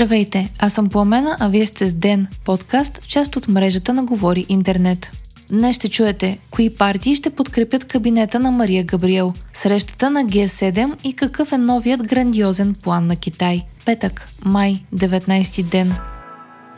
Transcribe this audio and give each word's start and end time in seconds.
Здравейте, 0.00 0.52
аз 0.58 0.72
съм 0.72 0.88
Пламена, 0.88 1.36
а 1.40 1.48
вие 1.48 1.66
сте 1.66 1.86
с 1.86 1.94
Ден, 1.94 2.26
подкаст, 2.44 3.08
част 3.08 3.36
от 3.36 3.48
мрежата 3.48 3.92
на 3.92 4.04
Говори 4.04 4.46
Интернет. 4.48 5.10
Днес 5.50 5.76
ще 5.76 5.88
чуете 5.88 6.38
кои 6.50 6.74
партии 6.74 7.14
ще 7.14 7.30
подкрепят 7.30 7.84
кабинета 7.84 8.38
на 8.38 8.50
Мария 8.50 8.84
Габриел, 8.84 9.32
срещата 9.52 10.10
на 10.10 10.24
Г7 10.24 11.04
и 11.04 11.12
какъв 11.12 11.52
е 11.52 11.58
новият 11.58 12.06
грандиозен 12.06 12.74
план 12.82 13.06
на 13.06 13.16
Китай. 13.16 13.62
Петък, 13.86 14.28
май, 14.44 14.84
19 14.94 15.62
ден 15.62 15.94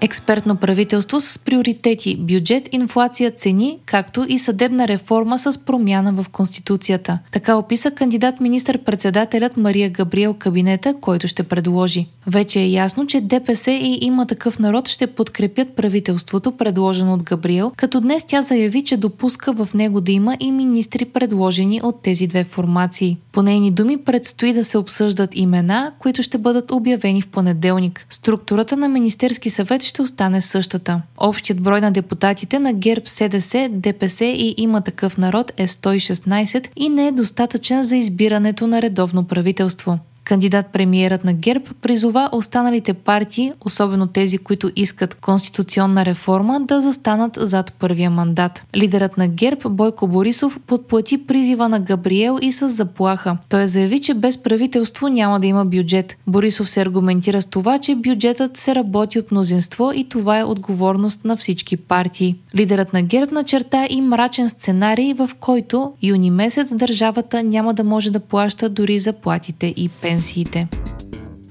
експертно 0.03 0.57
правителство 0.57 1.21
с 1.21 1.39
приоритети 1.39 2.17
бюджет, 2.17 2.69
инфлация, 2.73 3.31
цени, 3.31 3.79
както 3.87 4.27
и 4.29 4.39
съдебна 4.39 4.89
реформа 4.89 5.39
с 5.39 5.65
промяна 5.65 6.13
в 6.13 6.29
Конституцията. 6.29 7.19
Така 7.33 7.57
описа 7.57 7.91
кандидат 7.91 8.41
министър-председателят 8.41 9.57
Мария 9.57 9.91
Габриел 9.91 10.35
кабинета, 10.35 10.95
който 11.01 11.29
ще 11.29 11.43
предложи. 11.43 12.07
Вече 12.27 12.61
е 12.61 12.71
ясно, 12.71 13.07
че 13.07 13.21
ДПС 13.21 13.71
и 13.71 13.99
има 14.01 14.27
такъв 14.27 14.59
народ 14.59 14.89
ще 14.89 15.07
подкрепят 15.07 15.77
правителството, 15.77 16.53
предложено 16.53 17.15
от 17.15 17.23
Габриел, 17.23 17.73
като 17.77 18.01
днес 18.01 18.25
тя 18.25 18.43
заяви, 18.43 18.85
че 18.85 18.97
допуска 18.97 19.53
в 19.53 19.69
него 19.75 20.01
да 20.01 20.13
има 20.13 20.37
и 20.41 20.53
министри 20.53 21.05
предложени 21.05 21.81
от 21.83 22.03
тези 22.03 22.27
две 22.27 22.45
формации. 22.45 23.19
По 23.33 23.43
нейни 23.43 23.71
думи 23.71 23.97
предстои 23.97 24.53
да 24.53 24.65
се 24.65 24.79
обсъждат 24.79 25.31
имена, 25.35 25.93
които 25.99 26.23
ще 26.23 26.39
бъдат 26.39 26.71
обявени 26.71 27.23
в 27.23 27.29
понеделник. 27.29 28.07
Структурата 28.11 28.77
на 28.77 28.89
Министерски 28.89 29.51
съвет 29.51 29.83
ще 29.93 30.03
остане 30.03 30.41
същата. 30.41 31.03
Общият 31.17 31.61
брой 31.61 31.81
на 31.81 31.91
депутатите 31.91 32.59
на 32.59 32.73
ГЕРБ, 32.73 33.03
СДС, 33.07 33.69
ДПС 33.71 34.25
и 34.25 34.55
има 34.57 34.81
такъв 34.81 35.19
народ 35.19 35.53
е 35.57 35.67
116 35.67 36.69
и 36.77 36.89
не 36.89 37.09
е 37.09 37.13
достатъчен 37.13 37.83
за 37.83 37.97
избирането 37.97 38.67
на 38.67 38.83
редовно 38.83 39.25
правителство. 39.25 39.99
Кандидат-премиерът 40.25 41.25
на 41.25 41.33
ГЕРБ 41.33 41.65
призова 41.83 42.29
останалите 42.33 42.93
партии, 42.95 43.53
особено 43.65 44.07
тези, 44.07 44.39
които 44.39 44.71
искат 44.77 45.15
конституционна 45.15 46.05
реформа, 46.05 46.61
да 46.61 46.81
застанат 46.81 47.39
зад 47.41 47.73
първия 47.79 48.11
мандат. 48.11 48.65
Лидерът 48.77 49.19
на 49.19 49.29
ГЕРБ 49.29 49.69
Бойко 49.69 50.09
Борисов 50.09 50.61
подплати 50.67 51.27
призива 51.27 51.69
на 51.69 51.81
Габриел 51.81 52.39
и 52.43 52.53
с 52.53 52.69
заплаха. 52.69 53.37
Той 53.49 53.67
заяви, 53.67 54.01
че 54.01 54.15
без 54.15 54.39
правителство 54.39 55.09
няма 55.09 55.41
да 55.41 55.47
има 55.47 55.65
бюджет. 55.65 56.17
Борисов 56.27 56.71
се 56.71 56.81
аргументира 56.81 57.43
с 57.43 57.47
това, 57.47 57.79
че 57.79 57.95
бюджетът 57.95 58.57
се 58.57 58.75
работи 58.75 59.19
от 59.19 59.33
мнозинство 59.33 59.93
и 59.95 60.09
това 60.09 60.39
е 60.39 60.45
отговорност 60.45 61.25
на 61.25 61.37
всички 61.37 61.77
партии. 61.77 62.37
Лидерът 62.57 62.93
на 62.93 63.03
ГЕРБ 63.03 63.33
начерта 63.33 63.87
и 63.91 64.01
мрачен 64.01 64.49
сценарий, 64.49 65.15
в 65.15 65.31
който 65.41 65.93
юни 66.03 66.31
месец 66.31 66.75
държавата 66.75 67.43
няма 67.43 67.75
да 67.75 67.85
може 67.85 68.11
да 68.11 68.21
плаща 68.21 68.69
дори 68.69 68.99
заплатите 68.99 69.67
и 69.67 69.89
пенсии 69.89 70.12
пенсиите. 70.13 70.69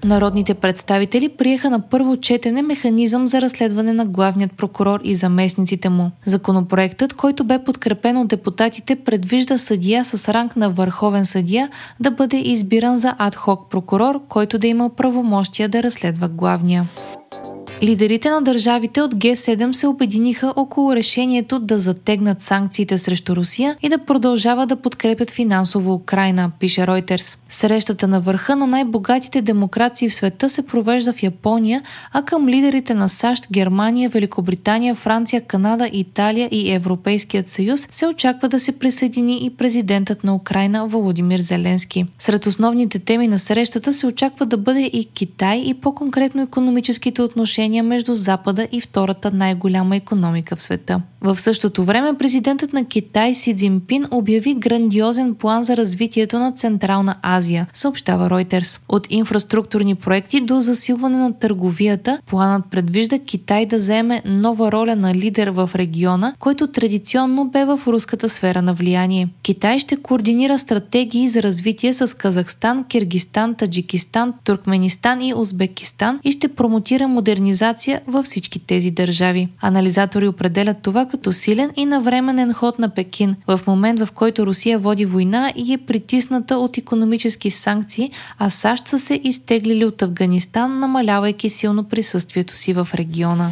Народните 0.03 0.53
представители 0.53 1.29
приеха 1.29 1.69
на 1.69 1.79
първо 1.79 2.17
четене 2.17 2.61
механизъм 2.61 3.27
за 3.27 3.41
разследване 3.41 3.93
на 3.93 4.05
главният 4.05 4.51
прокурор 4.51 4.99
и 5.03 5.15
заместниците 5.15 5.89
му. 5.89 6.11
Законопроектът, 6.25 7.13
който 7.13 7.43
бе 7.43 7.63
подкрепен 7.63 8.17
от 8.17 8.27
депутатите, 8.27 8.95
предвижда 8.95 9.57
съдия 9.57 10.05
с 10.05 10.33
ранг 10.33 10.55
на 10.55 10.69
върховен 10.69 11.25
съдия 11.25 11.69
да 11.99 12.11
бъде 12.11 12.37
избиран 12.37 12.95
за 12.95 13.15
адхок 13.17 13.69
прокурор, 13.69 14.21
който 14.27 14.57
да 14.57 14.67
има 14.67 14.89
правомощия 14.89 15.69
да 15.69 15.83
разследва 15.83 16.27
главния. 16.27 16.85
Лидерите 17.83 18.29
на 18.29 18.41
държавите 18.41 19.01
от 19.01 19.15
Г7 19.15 19.71
се 19.71 19.87
обединиха 19.87 20.53
около 20.55 20.95
решението 20.95 21.59
да 21.59 21.77
затегнат 21.77 22.41
санкциите 22.41 22.97
срещу 22.97 23.35
Русия 23.35 23.75
и 23.81 23.89
да 23.89 23.97
продължават 23.97 24.69
да 24.69 24.75
подкрепят 24.75 25.31
финансово 25.31 25.93
Украина, 25.93 26.51
пише 26.59 26.81
Reuters. 26.81 27.37
Срещата 27.49 28.07
на 28.07 28.19
върха 28.19 28.55
на 28.55 28.67
най-богатите 28.67 29.41
демокрации 29.41 30.09
в 30.09 30.13
света 30.13 30.49
се 30.49 30.67
провежда 30.67 31.13
в 31.13 31.23
Япония, 31.23 31.81
а 32.13 32.21
към 32.21 32.49
лидерите 32.49 32.93
на 32.93 33.09
САЩ, 33.09 33.47
Германия, 33.51 34.09
Великобритания, 34.09 34.95
Франция, 34.95 35.41
Канада, 35.41 35.89
Италия 35.93 36.49
и 36.51 36.73
Европейският 36.73 37.47
съюз 37.47 37.87
се 37.91 38.07
очаква 38.07 38.49
да 38.49 38.59
се 38.59 38.79
присъедини 38.79 39.45
и 39.45 39.49
президентът 39.49 40.23
на 40.23 40.35
Украина 40.35 40.87
Володимир 40.87 41.39
Зеленски. 41.39 42.05
Сред 42.19 42.45
основните 42.45 42.99
теми 42.99 43.27
на 43.27 43.39
срещата 43.39 43.93
се 43.93 44.07
очаква 44.07 44.45
да 44.45 44.57
бъде 44.57 44.81
и 44.81 45.05
Китай 45.13 45.63
и 45.65 45.73
по-конкретно 45.73 46.41
економическите 46.41 47.21
отношения 47.21 47.70
отношения 47.71 47.83
между 47.83 48.13
Запада 48.13 48.67
и 48.71 48.81
втората 48.81 49.31
най-голяма 49.33 49.95
економика 49.95 50.55
в 50.55 50.61
света. 50.61 51.01
В 51.21 51.39
същото 51.39 51.83
време 51.83 52.17
президентът 52.17 52.73
на 52.73 52.85
Китай 52.85 53.35
Си 53.35 53.55
Цзинпин 53.55 54.05
обяви 54.11 54.53
грандиозен 54.53 55.35
план 55.35 55.63
за 55.63 55.77
развитието 55.77 56.39
на 56.39 56.51
Централна 56.51 57.15
Азия, 57.21 57.67
съобщава 57.73 58.29
Reuters. 58.29 58.79
От 58.89 59.07
инфраструктурни 59.09 59.95
проекти 59.95 60.41
до 60.41 60.59
засилване 60.59 61.17
на 61.17 61.33
търговията, 61.33 62.19
планът 62.27 62.65
предвижда 62.71 63.19
Китай 63.19 63.65
да 63.65 63.79
заеме 63.79 64.21
нова 64.25 64.71
роля 64.71 64.95
на 64.95 65.15
лидер 65.15 65.47
в 65.47 65.69
региона, 65.75 66.33
който 66.39 66.67
традиционно 66.67 67.45
бе 67.45 67.65
в 67.65 67.79
руската 67.87 68.29
сфера 68.29 68.61
на 68.61 68.73
влияние. 68.73 69.29
Китай 69.43 69.79
ще 69.79 69.97
координира 69.97 70.59
стратегии 70.59 71.29
за 71.29 71.43
развитие 71.43 71.93
с 71.93 72.17
Казахстан, 72.17 72.83
Киргистан, 72.83 73.55
Таджикистан, 73.55 74.33
Туркменистан 74.43 75.21
и 75.21 75.33
Узбекистан 75.33 76.19
и 76.23 76.31
ще 76.31 76.47
промотира 76.47 77.07
модернизация 77.07 77.60
организация 77.61 78.01
във 78.07 78.25
всички 78.25 78.59
тези 78.59 78.91
държави. 78.91 79.47
Анализатори 79.61 80.27
определят 80.27 80.77
това 80.81 81.05
като 81.05 81.33
силен 81.33 81.71
и 81.75 81.85
навременен 81.85 82.53
ход 82.53 82.79
на 82.79 82.89
Пекин, 82.89 83.35
в 83.47 83.59
момент 83.67 83.99
в 83.99 84.11
който 84.11 84.45
Русия 84.45 84.79
води 84.79 85.05
война 85.05 85.53
и 85.55 85.73
е 85.73 85.77
притисната 85.77 86.57
от 86.57 86.77
економически 86.77 87.49
санкции, 87.49 88.11
а 88.37 88.49
САЩ 88.49 88.87
са 88.87 88.99
се 88.99 89.19
изтеглили 89.23 89.85
от 89.85 90.01
Афганистан, 90.01 90.79
намалявайки 90.79 91.49
силно 91.49 91.83
присъствието 91.83 92.57
си 92.57 92.73
в 92.73 92.87
региона. 92.95 93.51